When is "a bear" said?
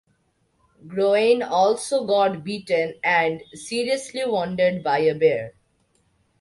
4.97-5.53